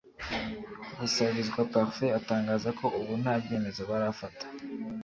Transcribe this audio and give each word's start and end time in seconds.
Busabizwa 0.99 1.61
Parfait 1.73 2.15
atangaza 2.19 2.69
ko 2.79 2.85
ubu 2.99 3.13
nta 3.21 3.33
byemezo 3.43 3.81
barafata 3.89 4.45